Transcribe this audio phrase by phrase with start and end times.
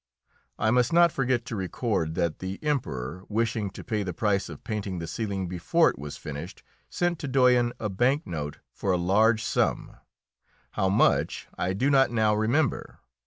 [0.57, 4.63] I must not forget to record that the Emperor, wishing to pay the price of
[4.63, 8.97] painting the ceiling before it was finished, sent to Doyen a bank note for a
[8.97, 9.97] large sum
[10.71, 12.97] how much I do not now remember.